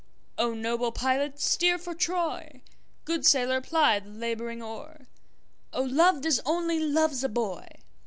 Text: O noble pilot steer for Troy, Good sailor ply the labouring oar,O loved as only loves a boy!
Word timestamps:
O 0.39 0.55
noble 0.55 0.91
pilot 0.91 1.39
steer 1.39 1.77
for 1.77 1.93
Troy, 1.93 2.63
Good 3.05 3.23
sailor 3.23 3.61
ply 3.61 3.99
the 3.99 4.09
labouring 4.09 4.59
oar,O 4.63 5.83
loved 5.83 6.25
as 6.25 6.41
only 6.43 6.79
loves 6.79 7.23
a 7.23 7.29
boy! 7.29 7.67